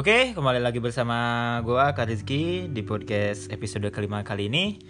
[0.00, 4.80] Oke, kembali lagi bersama gua Kak Rizky di podcast episode kelima kali ini.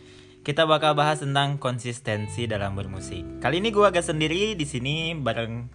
[0.47, 3.43] Kita bakal bahas tentang konsistensi dalam bermusik.
[3.43, 5.67] Kali ini gua agak sendiri di sini bareng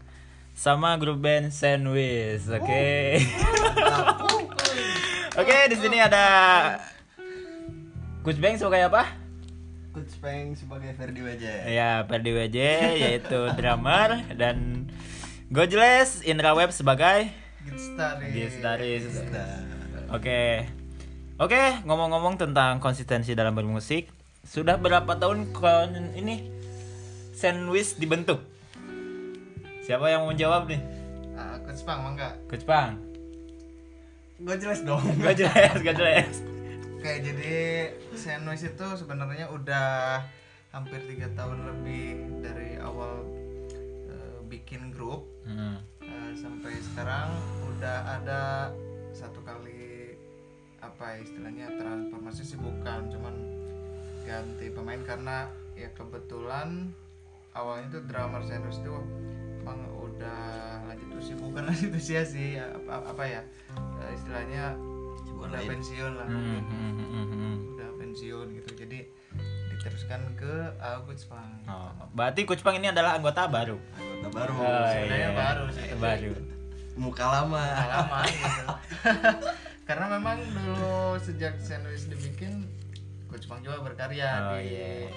[0.56, 2.48] sama grup band Sandwich.
[2.48, 3.20] Oke.
[5.44, 6.26] Oke, di sini ada
[8.24, 9.20] Coach Bang sebagai apa?
[9.92, 11.68] Coach Peng sebagai Ferdi Wajah.
[11.68, 12.60] Ya, Perdi WJ
[13.04, 14.88] yaitu drummer dan
[15.52, 19.04] Gojles Indra Web sebagai Gitaris.
[20.14, 20.70] Oke.
[21.36, 24.08] Oke, ngomong-ngomong tentang konsistensi dalam bermusik,
[24.48, 26.48] sudah berapa tahun kon ini
[27.36, 28.40] sandwich dibentuk?
[29.84, 30.80] Siapa yang mau jawab nih?
[31.36, 32.32] Ah, Coach Pang mangga.
[32.48, 32.96] Coach Pang.
[34.40, 35.04] Gue jelas dong.
[35.24, 36.34] Gak jelas, gak jelas.
[36.96, 37.54] Oke, jadi
[38.18, 40.24] Sandwich itu sebenarnya udah
[40.74, 43.22] hampir tiga tahun lebih dari awal
[44.10, 45.78] eh, bikin grup Hmm.
[46.36, 47.32] Sampai sekarang
[47.72, 48.70] udah ada
[49.16, 50.14] satu kali
[50.84, 53.36] apa ya istilahnya transformasi sih bukan cuman
[54.22, 56.94] ganti pemain karena ya kebetulan
[57.56, 58.94] awalnya tuh drummer Sandwich itu
[59.64, 63.42] emang udah lanjut usia bukan lanjut usia sih apa, apa ya
[64.04, 64.78] eh, istilahnya
[65.36, 67.56] udah pensiun lah Hmm, mungkin hmm, hmm, hmm.
[67.76, 69.00] udah pensiun gitu jadi
[69.74, 73.76] diteruskan ke Agus Pang Oh, berarti Coach Pang ini adalah anggota baru.
[74.36, 75.32] Baru Oh, sebenarnya iya.
[75.34, 76.32] baru sih Baru.
[76.96, 78.66] muka lama pengalaman gitu
[79.88, 82.68] karena memang dulu sejak sandwich dibikin
[83.26, 85.08] Coach Pang juga berkarya Oh, di, iya.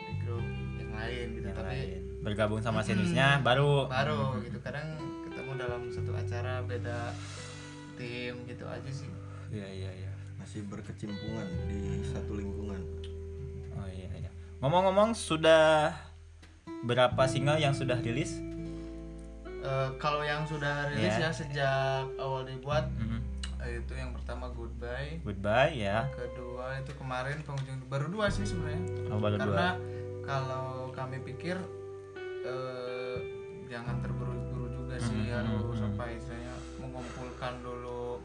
[0.00, 2.00] di grup yang lain gitu Yang tapi lain.
[2.20, 3.84] bergabung sama sandwichnya baru.
[3.86, 7.12] baru gitu kadang ketemu dalam satu acara beda
[7.94, 9.08] tim gitu aja sih
[9.50, 10.12] Iya, iya, iya.
[10.34, 12.80] masih berkecimpungan di satu lingkungan
[13.72, 14.30] Oh iya iya.
[14.58, 15.92] Ngomong-ngomong sudah
[16.66, 18.40] berapa single yang sudah rilis?
[19.58, 21.22] Eh, kalau yang sudah rilis Iya.
[21.22, 21.72] ya sejak
[22.18, 23.18] awal dibuat Mhm.
[23.58, 26.04] eh, itu yang pertama Goodbye Goodbye ya.
[26.10, 29.68] kedua itu kemarin penghujung baru dua sih sebenarnya Oh, baru karena dua.
[30.22, 31.56] kalau kami pikir
[32.44, 33.16] eh,
[33.66, 35.88] jangan terburu-buru juga sih Mhm, harus mhm.
[35.90, 38.20] apa istilahnya mengumpulkan dulu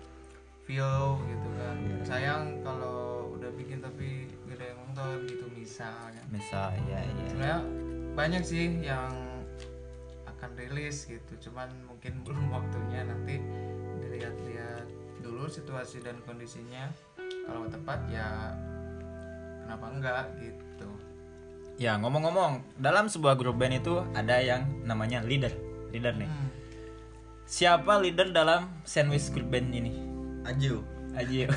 [0.62, 1.98] view gitu kan Iya.
[2.04, 3.00] sayang kalau
[3.32, 7.16] udah bikin tapi gak ada yang nonton gitu misalnya Misal ya ya.
[7.26, 7.60] sebenarnya
[8.20, 9.16] banyak sih yang
[10.28, 13.40] akan rilis gitu cuman mungkin belum waktunya nanti
[14.04, 14.84] dilihat-lihat
[15.24, 16.92] dulu situasi dan kondisinya
[17.48, 18.52] kalau tepat ya
[19.64, 20.92] kenapa enggak gitu
[21.80, 25.56] Ya ngomong-ngomong dalam sebuah grup band itu ada yang namanya leader.
[25.96, 26.28] Leader nih.
[26.28, 26.52] Hmm.
[27.48, 29.96] Siapa leader dalam sandwich grup band ini?
[30.44, 30.84] Aju
[31.16, 31.48] Ajiu.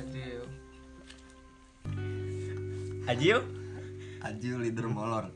[0.00, 0.48] Aduh.
[3.04, 3.38] Ajiu?
[4.26, 5.30] Aju leader molor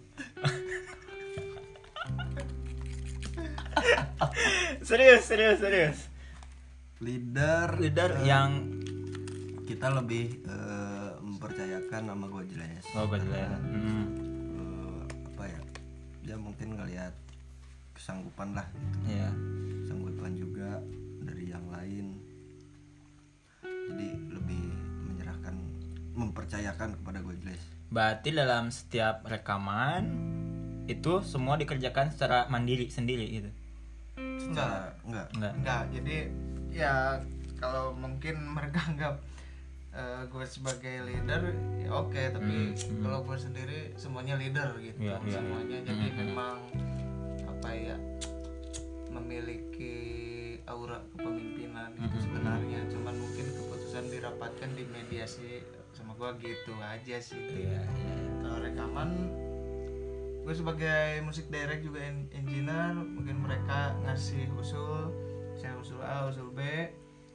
[4.83, 5.99] serius serius serius.
[7.01, 8.51] leader Leader eh, yang
[9.65, 13.49] kita lebih eh, mempercayakan nama gue jelas oh gue jelas.
[13.63, 14.05] Hmm.
[14.59, 15.01] Eh,
[15.33, 15.61] apa ya
[16.27, 17.15] dia mungkin ngelihat
[17.95, 19.31] kesanggupan lah gitu Iya.
[19.87, 20.71] kesanggupan juga
[21.23, 22.07] dari yang lain
[23.63, 24.65] jadi lebih
[25.07, 25.55] menyerahkan
[26.13, 30.07] mempercayakan kepada gue jelas Berarti dalam setiap rekaman
[30.87, 33.51] itu semua dikerjakan secara mandiri sendiri gitu.
[34.19, 35.53] enggak enggak Enggak.
[35.55, 36.17] enggak jadi
[36.69, 36.95] ya
[37.57, 39.15] kalau mungkin mereka anggap
[39.91, 43.01] eh, gue sebagai leader ya oke tapi Hmm, hmm.
[43.01, 46.19] kalau gue sendiri semuanya leader gitu Iya, iya, semuanya jadi Hmm, hmm.
[46.27, 46.57] memang
[47.47, 47.97] apa ya
[49.09, 49.95] memiliki
[50.65, 55.49] aura kepemimpinan itu Hmm, sebenarnya cuman mungkin keputusan dirapatkan di mediasi
[56.11, 58.15] sama gue gitu aja sih Iya, iya.
[58.43, 59.11] kalau rekaman
[60.43, 65.15] gue sebagai musik direct juga en- engineer mungkin mereka ngasih usul
[65.55, 66.59] saya usul A usul B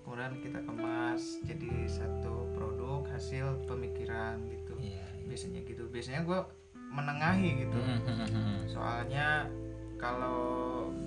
[0.04, 5.08] kemudian kita kemas jadi satu produk hasil pemikiran gitu Iya.
[5.24, 6.40] biasanya gitu biasanya gue
[6.76, 8.58] menengahi gitu Hmm, hmm, hmm.
[8.68, 9.48] soalnya
[9.96, 10.52] kalau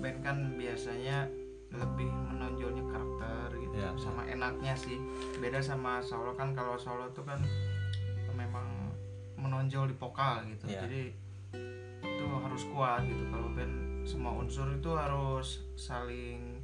[0.01, 1.29] band kan biasanya
[1.69, 2.48] lebih menonjolnya
[3.95, 4.99] sama enaknya sih
[5.35, 7.39] beda sama solo kan kalau solo tuh kan
[8.31, 8.67] memang
[9.33, 10.85] menonjol di vokal gitu Iya.
[10.85, 11.01] jadi
[11.99, 16.59] itu harus kuat gitu kalau band semua unsur itu harus saling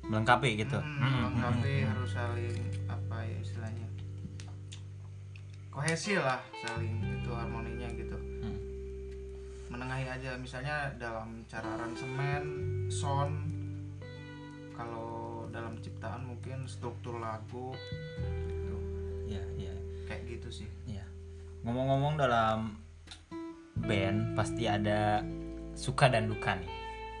[0.00, 0.78] Melengkapi gitu.
[0.78, 1.88] hmm, melengkapi hmm.
[1.90, 3.86] harus saling apa ya istilahnya
[5.68, 8.58] kohesi lah saling itu harmoninya gitu Hmm.
[9.68, 12.44] menengahi aja misalnya dalam cara aransemen
[12.88, 13.36] sound
[14.72, 15.17] kalau
[15.58, 17.74] dalam ciptaan mungkin struktur lagu
[18.46, 18.76] gitu
[19.26, 19.74] Iya, iya.
[20.06, 21.02] kayak gitu sih Iya.
[21.66, 22.78] Ngomong-ngomong dalam
[23.78, 25.22] band pasti ada
[25.74, 26.70] suka dan duka nih.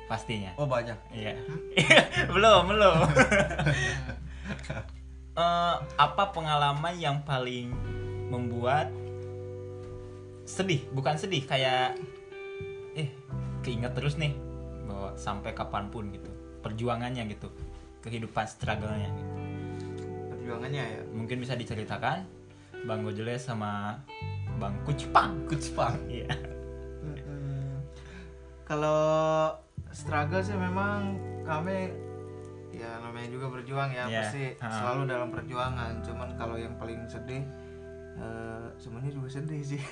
[0.06, 0.54] Pastinya.
[0.56, 1.34] oh banyak Iya.
[2.34, 2.96] belum, belum.
[5.38, 7.70] Eh, apa pengalaman yang paling
[8.26, 8.90] membuat
[10.42, 11.94] sedih bukan sedih kayak
[12.98, 13.06] eh
[13.62, 14.34] keinget terus nih
[14.82, 16.26] bahwa sampai kapan pun gitu
[16.58, 17.54] perjuangannya gitu
[18.08, 19.32] kehidupan struggle-nya gitu
[20.28, 22.24] perjuangannya ya mungkin bisa diceritakan
[22.78, 24.00] bang Gojele sama
[24.56, 25.94] bang Kucpang Kucpang.
[26.12, 26.30] iya
[27.02, 27.78] Mm-mm.
[28.64, 29.52] kalau
[29.90, 31.92] struggle sih memang kami
[32.70, 34.68] ya namanya juga berjuang ya Iya, pasti ha.
[34.70, 37.42] selalu dalam perjuangan cuman kalau yang paling sedih
[38.14, 39.82] eh, semuanya juga sedih sih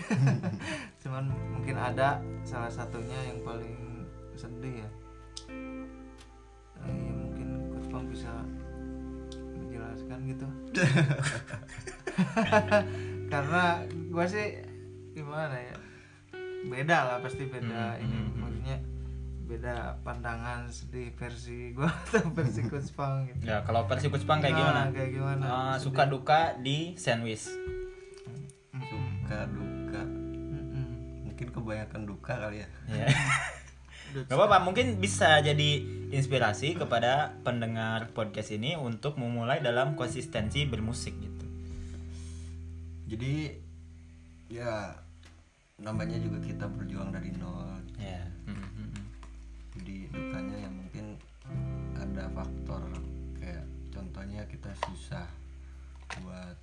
[1.02, 3.74] cuman mungkin ada salah satunya yang paling
[4.36, 4.88] sedih ya
[7.96, 8.28] Pang bisa
[9.56, 10.46] menjelaskan gitu
[13.26, 13.64] karena
[14.08, 14.60] gua sih
[15.12, 15.76] gimana ya
[16.66, 18.38] beda lah pasti beda Hmm, ini hmm, hmm.
[18.38, 18.76] maksudnya
[19.46, 24.52] beda pandangan sedih versi gua atau versi Coach Pang gitu ya kalau versi Kucpang kayak
[24.52, 25.82] Nah, gimana kayak gimana Sedih.
[25.82, 27.48] suka duka di sandwich
[28.76, 30.02] Suka duka.
[30.04, 30.86] Mm-mm.
[31.26, 32.68] Mungkin kebanyakan duka kali ya.
[32.86, 33.06] ya
[34.24, 41.12] Gak apa-apa, mungkin bisa jadi inspirasi kepada pendengar podcast ini untuk memulai dalam konsistensi bermusik
[41.20, 41.46] gitu.
[43.12, 43.52] Jadi
[44.48, 44.96] ya
[45.76, 47.76] namanya juga kita berjuang dari nol.
[48.00, 48.24] Ya.
[48.48, 48.88] mm-hmm.
[49.76, 51.20] Jadi dukanya ya mungkin
[52.00, 52.82] ada faktor
[53.36, 55.28] kayak contohnya kita susah
[56.24, 56.56] buat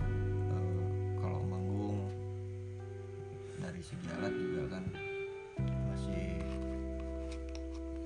[0.00, 2.00] eh, kalau manggung
[3.60, 4.84] dari segi alat juga kan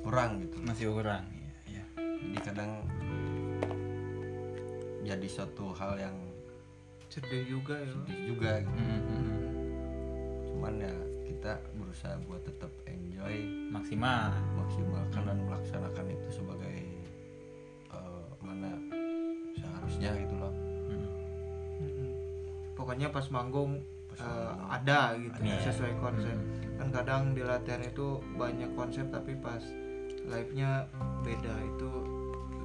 [0.09, 0.57] kurang gitu.
[0.63, 1.23] Masih kurang.
[1.29, 1.85] Ya, ya.
[2.19, 2.71] Jadi kadang
[5.03, 6.17] jadi suatu hal yang
[7.09, 8.73] sedih juga ya sedih juga gitu.
[8.75, 9.27] Mm-hmm.
[10.47, 10.93] Cuman ya
[11.25, 13.37] kita berusaha buat tetap enjoy
[13.69, 14.33] Maksimal.
[14.55, 16.77] maksimalkan dan melaksanakan itu sebagai
[17.89, 18.73] eh, mana
[19.55, 20.53] seharusnya gitu loh
[20.89, 21.05] Mm.
[21.79, 22.11] Mm-mm.
[22.73, 23.77] pokoknya pas manggung
[24.09, 24.57] Pas manggung.
[24.67, 25.61] ada gitu Iya.
[25.63, 26.37] sesuai konsep
[26.75, 29.61] kan kadang di latihan itu banyak konsep tapi pas
[30.29, 30.87] live nya
[31.25, 31.55] beda.
[31.75, 31.91] Itu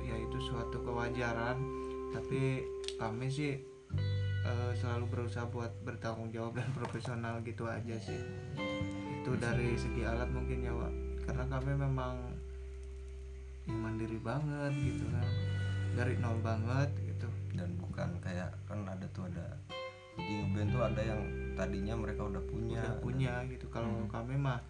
[0.04, 1.58] ya itu suatu kewajaran.
[2.14, 2.62] Tapi
[3.00, 3.58] kami sih
[4.46, 8.20] eh, selalu berusaha buat bertanggung jawab dan profesional gitu aja sih.
[9.24, 10.94] Itu dari segi alat mungkin ya Wak.
[11.24, 12.20] karena kami memang
[13.64, 15.28] ya, mandiri banget gitu kan.
[15.96, 17.28] Dari nol banget gitu.
[17.56, 19.56] Dan bukan kayak kan ada tuh ada
[20.14, 21.22] jadi ngeband tuh ada yang
[21.58, 22.82] tadinya mereka udah punya.
[22.86, 23.66] Udah punya gitu.
[23.74, 24.62] Kalau kami mah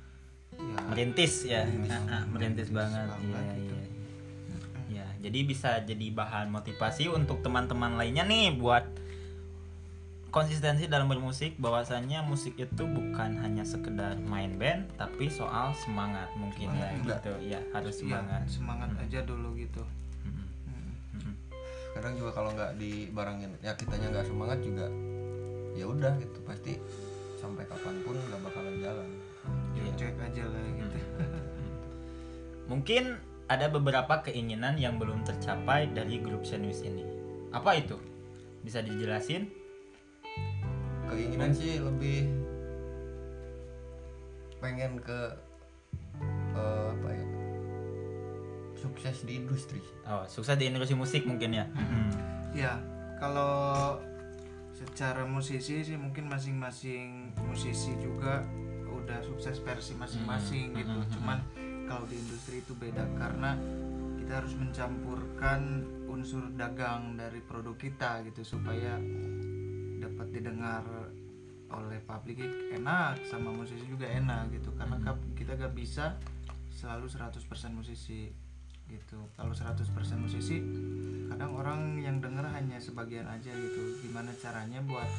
[0.56, 1.62] ya Merintis ya.
[1.64, 1.92] Merintis.
[1.92, 3.08] Ah, ah, merintis banget.
[3.08, 3.74] banget Iya, gitu.
[3.74, 3.86] iya.
[4.94, 8.86] Ya, jadi bisa jadi bahan motivasi untuk teman-teman lainnya nih buat
[10.30, 16.74] konsistensi dalam bermusik bahwasannya musik itu bukan hanya sekedar main band tapi soal semangat mungkin
[16.74, 17.14] ya Semangat juga.
[17.14, 19.84] gitu ya harus ya, semangat semangat aja dulu gitu
[20.26, 20.46] Mm-mm.
[20.66, 20.94] Mm.
[21.22, 21.36] Mm-mm.
[21.94, 24.90] kadang juga kalau nggak dibarengin ya kitanya nggak semangat juga
[25.74, 26.82] ya udah gitu pasti
[27.38, 28.18] sampai kapan pun
[32.84, 33.16] mungkin
[33.48, 37.08] ada beberapa keinginan yang belum tercapai dari grup Sandwich ini.
[37.56, 37.96] Apa itu?
[38.60, 39.48] Bisa dijelasin?
[41.08, 42.28] Keinginan sih lebih
[44.60, 45.32] pengen ke
[46.60, 47.26] eh, apa ya?
[48.76, 51.64] Sukses di industri oh sukses di industri musik mungkin ya?
[51.72, 52.12] Mm-mm.
[52.52, 52.84] ya
[53.16, 53.96] kalau
[54.76, 58.44] secara musisi sih mungkin masing-masing musisi juga
[58.92, 60.92] udah sukses versi masing-masing Hmm, gitu.
[60.92, 61.40] hmm, hmm, cuman
[61.94, 63.54] kalau di industri itu beda karena
[64.18, 68.98] kita harus mencampurkan unsur dagang dari produk kita gitu supaya
[70.02, 70.82] dapat didengar
[71.70, 72.42] oleh publik
[72.74, 74.74] enak sama musisi juga enak gitu.
[74.74, 75.38] Karena Hmm.
[75.38, 76.18] kita gak bisa
[76.74, 78.34] selalu 100% musisi
[78.90, 79.30] gitu.
[79.38, 80.66] Kalau 100% musisi
[81.30, 84.02] kadang orang yang denger hanya sebagian aja gitu.
[84.02, 85.10] Gimana caranya buat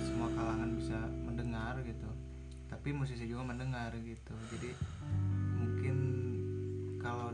[0.00, 0.96] semua kalangan bisa
[1.28, 2.08] mendengar gitu.
[2.72, 4.32] Tapi musisi juga mendengar gitu.
[4.52, 4.72] Jadi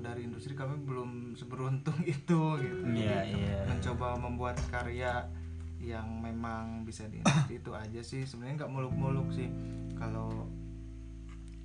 [0.02, 2.82] dari industri kami belum seberuntung itu gitu.
[2.90, 3.58] Iya, Jadi, iya.
[3.70, 5.30] mencoba membuat karya
[5.82, 8.26] yang memang bisa di itu aja sih.
[8.26, 9.48] Sebenarnya nggak muluk-muluk sih.
[9.94, 10.50] Kalau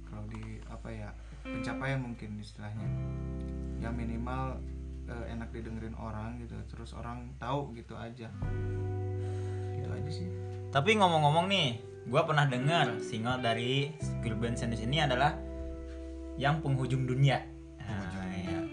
[0.05, 1.09] kalau di apa ya
[1.41, 2.87] pencapaian mungkin istilahnya.
[3.81, 4.61] Ya minimal
[5.09, 8.29] eh, enak didengerin orang gitu terus orang tahu gitu aja.
[9.73, 10.29] Gitu aja sih.
[10.67, 15.33] Tapi ngomong-ngomong nih, gua pernah dengar single dari grup band Sandwich ini adalah
[16.37, 17.56] yang penghujung dunia.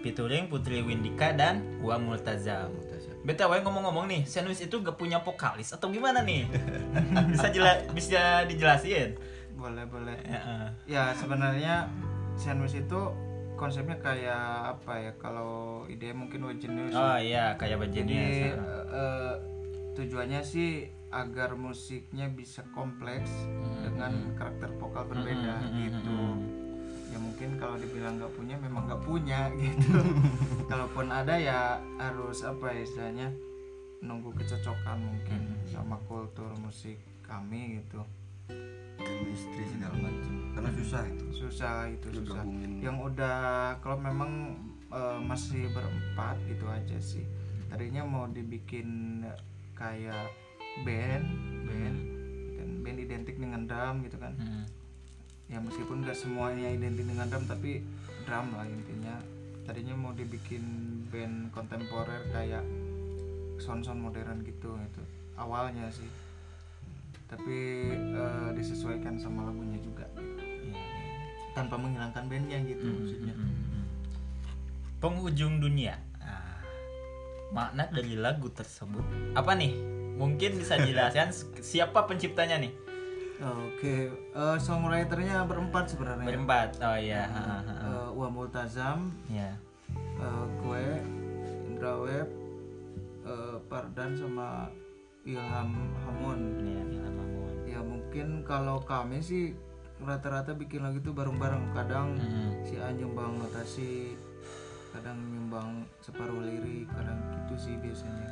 [0.05, 2.69] Featuring Putri Windika dan Wa Multazam.
[3.25, 6.45] BTW ngomong-ngomong nih, Sandwich itu gak punya vokalis atau gimana nih?
[7.33, 9.17] bisa jela bisa dijelasin?
[9.55, 10.69] boleh boleh Ya, eh.
[10.85, 11.89] ya sebenarnya
[12.35, 13.01] sandwich itu
[13.55, 14.45] konsepnya kayak
[14.77, 18.19] apa ya kalau ide mungkin Web Genius Oh iya, kayak jadi begini.
[18.51, 18.53] eh,
[18.93, 19.35] eh,
[19.95, 23.31] tujuannya sih agar musiknya bisa kompleks
[23.81, 26.35] dengan karakter vokal berbeda gitu ya
[27.25, 29.97] mungkin kalau dibilang nggak punya memang nggak punya gitu.
[30.71, 33.29] Kalaupun ada ya harus apa ya istilahnya
[34.05, 38.05] nunggu kecocokan mungkin sama kultur musik kami gitu.
[39.01, 40.33] Chemistry segala macam.
[40.53, 41.25] Karena susah itu.
[41.33, 42.45] Susah itu susah.
[42.45, 42.85] gabungin.
[42.85, 44.61] yang udah kalau memang
[44.93, 47.25] eh, masih berempat gitu aja sih.
[47.73, 49.25] Tadinya mau dibikin
[49.75, 50.31] kayak
[50.87, 51.27] band
[51.67, 51.99] band
[52.55, 54.37] dan band identik dengan drum gitu kan.
[54.37, 54.84] Hmm.
[55.47, 57.85] Ya meskipun nggak semuanya identik dengan drum tapi
[58.25, 59.21] drum lah intinya
[59.65, 60.65] tadinya mau dibikin
[61.09, 62.65] band kontemporer kayak
[63.57, 65.03] sound sound modern gitu itu
[65.35, 66.09] awalnya sih
[67.25, 67.57] tapi
[67.93, 70.83] eh, disesuaikan sama lagunya juga gitu Iya, iya.
[71.53, 73.63] tanpa menghilangkan bandnya gitu maksudnya Hmm.
[74.99, 76.01] Penghujung dunia.
[76.17, 76.65] Ah,
[77.53, 79.05] makna dari lagu tersebut
[79.37, 79.77] apa nih?
[80.17, 81.29] Mungkin bisa jelaskan
[81.61, 82.73] siapa penciptanya nih?
[83.35, 86.23] Oke, eh, songwriternya berempat sebenarnya.
[86.23, 86.79] Berempat.
[86.79, 87.27] Oh iya.
[87.27, 87.59] ha.
[87.67, 89.59] Eh, Wa Multazam, Ya.
[89.95, 90.85] eh, gue,
[91.67, 92.29] Indra Web,
[93.27, 94.71] eh, Pardan sama
[95.27, 95.71] Ilham
[96.07, 96.41] Hamun.
[96.63, 97.55] Iya, Ilham Mamun.
[97.67, 99.51] Ya mungkin kalau kami sih
[99.99, 101.75] rata-rata bikin lagu itu bareng-bareng.
[101.75, 102.55] Kadang Hmm.
[102.63, 104.15] si A nyumbang notasi,
[104.95, 108.31] kadang nyumbang separuh lirik, kadang gitu sih biasanya.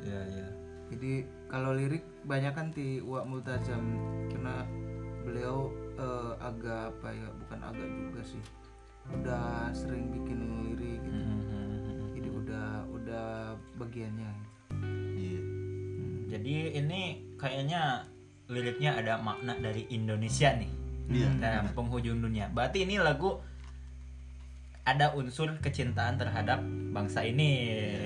[0.00, 0.48] Iya, iya.
[0.88, 1.12] Jadi
[1.50, 3.82] kalau lirik banyak kan di Wak Multazam
[4.30, 4.62] karena
[5.26, 8.42] beliau eh, agak apa ya bukan agak juga sih
[9.10, 11.18] udah sering bikin lirik gitu.
[11.18, 11.98] Hmm, hmm, hmm.
[12.14, 13.28] Jadi udah udah
[13.82, 14.30] bagiannya.
[15.18, 16.30] iya Hmm.
[16.30, 17.00] Jadi ini
[17.34, 18.06] kayaknya
[18.46, 20.70] liriknya ada makna dari Indonesia nih.
[21.42, 22.46] Dalam penghujung dunia.
[22.54, 23.42] Berarti ini lagu
[24.86, 26.62] ada unsur kecintaan terhadap
[26.94, 27.50] bangsa ini.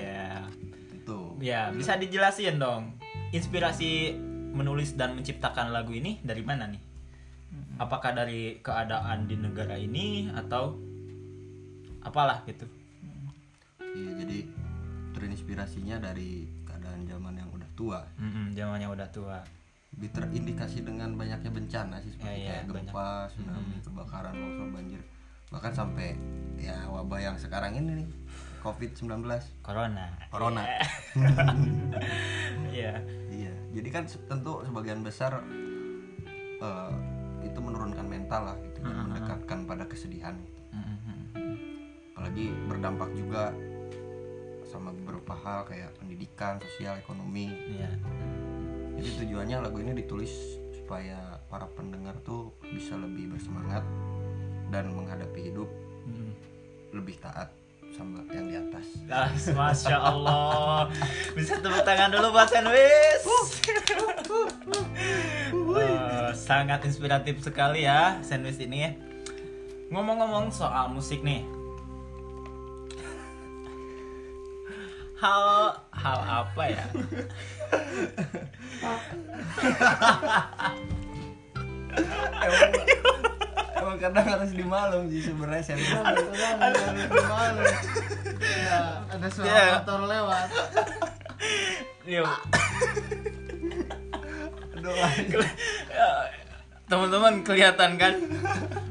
[0.01, 0.41] Ya.
[0.89, 2.97] tentu Ya, bisa dijelasin dong.
[3.33, 4.13] Inspirasi
[4.55, 6.81] menulis dan menciptakan lagu ini dari mana nih?
[7.75, 10.75] Apakah dari keadaan di negara ini atau
[12.05, 12.67] apalah gitu?
[13.95, 14.39] iya jadi
[15.15, 17.99] terinspirasinya dari keadaan zaman yang udah tua.
[18.19, 19.39] Mm-mm, zamannya udah tua.
[19.95, 24.99] lebih terindikasi dengan banyaknya bencana sih seperti iya, kayak gempa, tsunami, kebakaran, longsor, banjir.
[25.47, 26.19] Bahkan sampai
[26.59, 28.09] ya wabah yang sekarang ini nih
[28.65, 29.05] COVID-19
[29.61, 30.05] Corona.
[30.33, 30.63] Corona.
[32.75, 32.99] Iya.
[33.31, 35.39] iya jadi kan tentu sebagian besar
[36.59, 36.93] eh,
[37.39, 40.59] itu menurunkan mental lah gitu dan mendekatkan pada kesedihan gitu.
[40.75, 41.19] Mm-mm.
[42.11, 43.55] apalagi berdampak juga
[44.67, 47.91] sama beberapa hal kayak pendidikan, sosial, ekonomi Iya.
[48.95, 50.31] Jadi tujuannya lagu ini ditulis
[50.75, 53.83] supaya para pendengar tuh bisa lebih bersemangat
[54.67, 55.67] dan menghadapi hidup
[56.05, 56.31] Mm.
[56.93, 57.49] lebih taat
[57.95, 58.85] sama yang di atas.
[59.07, 60.91] Ah, Masya Allah.
[61.31, 63.23] Bisa tepuk tangan dulu buat Sandwich.
[65.55, 68.91] Wah, Sangat inspiratif sekali ya Sandwich ini.
[68.91, 68.91] Ya
[69.95, 71.47] Ngomong-ngomong soal musik nih.
[75.15, 76.83] Hal hal apa ya?
[82.45, 83.34] Emang
[84.01, 85.77] kadang harus dimalum sih sebenarnya saya.
[88.45, 89.65] Ya, ada suara Iya.
[89.79, 90.47] motor lewat.
[92.05, 92.29] Yuk.
[94.81, 95.09] Doa.
[95.89, 96.09] Ya,
[96.85, 98.13] Teman-teman kelihatan kan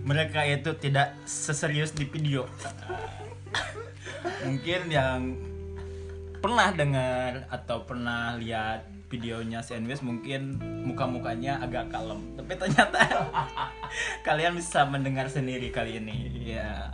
[0.03, 2.51] mereka itu tidak seserius di video.
[4.43, 5.39] Mungkin yang
[6.43, 13.01] pernah dengar atau pernah lihat videonya Sandwich mungkin muka-mukanya agak kalem, tapi ternyata
[14.27, 16.51] kalian bisa mendengar sendiri kali ini.
[16.57, 16.91] Ya.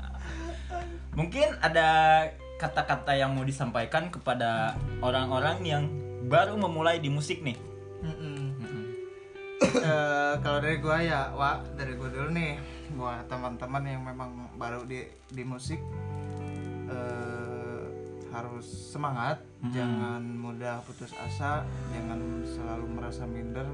[1.14, 2.22] Mungkin ada
[2.60, 5.84] kata-kata yang mau disampaikan kepada orang-orang yang
[6.28, 7.58] baru memulai di musik nih.
[9.60, 12.56] Eh, kalau dari gua ya, Wak, dari gua dulu nih
[12.96, 15.78] buat teman-teman yang memang baru di di musik
[16.88, 17.39] eh,
[18.30, 19.42] harus semangat,
[19.74, 23.66] jangan mudah putus asa, jangan selalu merasa minder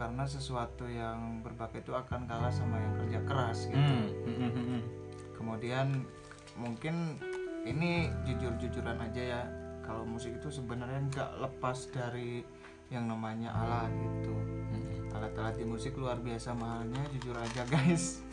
[0.00, 3.76] karena sesuatu yang berbakat itu akan kalah sama yang kerja keras gitu.
[3.76, 4.82] Hmm, hmm, hmm, hmm.
[5.36, 5.86] Kemudian
[6.56, 7.20] mungkin
[7.68, 9.42] ini jujur-jujuran aja ya.
[9.84, 12.40] Kalau musik itu sebenarnya nggak lepas dari
[12.88, 14.32] yang namanya alat gitu.
[15.10, 18.24] Alat-alat di musik luar biasa mahalnya, jujur aja guys.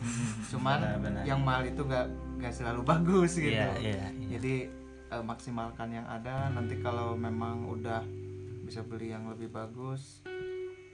[0.48, 1.24] Cuman Benar-benar.
[1.28, 2.08] yang mahal itu nggak
[2.40, 3.52] nggak selalu bagus gitu.
[3.52, 4.30] Iya, iya, iya.
[4.40, 4.56] Jadi
[5.08, 6.50] eh, maksimalkan yang ada.
[6.50, 8.02] Nanti kalau memang udah
[8.62, 10.22] bisa beli yang lebih bagus,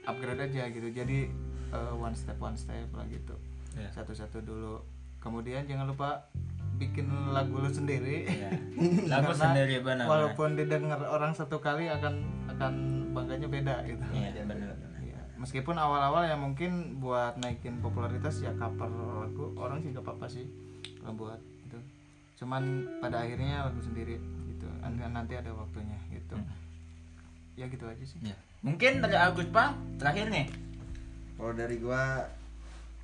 [0.02, 0.88] upgrade aja gitu.
[0.88, 1.26] Jadi
[1.70, 3.34] eh, one step one step lah gitu
[3.74, 3.90] Iya.
[3.92, 4.78] satu-satu dulu
[5.18, 6.22] kemudian jangan lupa
[6.74, 8.50] bikin lagu lu sendiri Iya.
[9.10, 10.06] Lagu sendiri benar.
[10.06, 12.72] walaupun didengar orang satu kali akan akan
[13.10, 14.78] bangganya beda gitu Iya, benar.
[14.96, 15.18] Iya.
[15.34, 18.86] meskipun awal-awal ya mungkin buat naikin popularitas ya cover
[19.18, 20.46] lagu orang sih gak apa-apa sih
[20.96, 21.40] kalau buat
[22.34, 22.62] cuman
[22.98, 26.34] pada akhirnya lagu sendiri gitu Nanti- nanti ada waktunya gitu
[27.54, 28.36] ya gitu aja sih Iya.
[28.60, 30.48] Mungkin dari Agus Pang terakhir nih.
[31.34, 32.24] kalau dari gua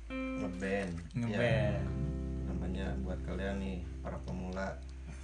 [0.09, 1.83] ngeband Ya, Ngeband.
[2.45, 4.75] namanya buat kalian nih para pemula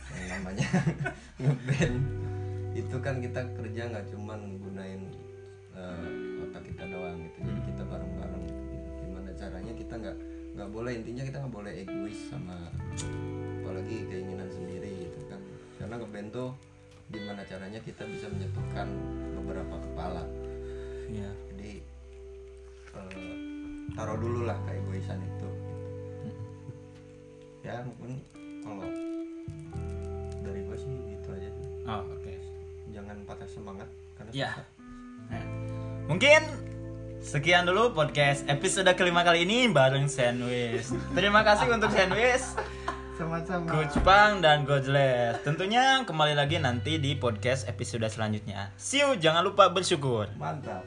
[0.09, 0.67] yang namanya
[1.41, 1.95] ngeband
[2.73, 5.01] itu kan kita kerja nggak cuman gunain
[5.73, 6.07] eh,
[6.41, 8.63] otak kita doang gitu jadi kita bareng-bareng gitu.
[9.01, 10.17] gimana caranya kita nggak
[10.53, 12.55] nggak boleh intinya kita nggak boleh egois sama
[13.77, 15.38] apalagi keinginan sendiri gitu kan
[15.77, 16.50] karena ngeband tuh
[17.13, 18.88] gimana caranya kita bisa menyatukan
[19.38, 20.25] beberapa kepala
[21.05, 21.29] Iya.
[21.53, 21.72] jadi
[22.98, 23.38] eh,
[23.93, 25.50] taruh dulu lah keegoisan itu
[27.62, 28.17] ya mungkin
[28.65, 28.89] kalau
[30.41, 31.65] dari gua sih gitu aja sih.
[31.86, 32.34] Oh, oke.
[32.89, 34.50] jangan patah semangat karena Ya.
[34.50, 34.65] susah.
[35.29, 35.46] Nah,
[36.10, 36.41] mungkin
[37.19, 40.89] sekian dulu podcast episode kelima kali ini bareng Sandwich.
[41.13, 42.41] Terima kasih untuk Sandwich,
[43.17, 45.41] sama-sama Coach Pang dan Godless.
[45.41, 48.69] Tentunya kembali lagi nanti di podcast episode selanjutnya.
[48.77, 50.29] See you, jangan lupa bersyukur.
[50.38, 50.86] mantap